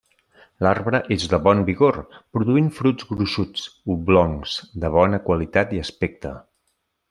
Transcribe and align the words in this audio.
L'arbre 0.67 1.01
és 1.15 1.25
de 1.33 1.39
bon 1.47 1.61
vigor, 1.67 1.99
produint 2.37 2.71
fruits 2.79 3.07
gruixuts, 3.11 3.69
oblongs, 3.99 4.57
de 4.85 4.93
bona 4.99 5.21
qualitat 5.31 5.77
i 5.81 5.87
aspecte. 5.87 6.35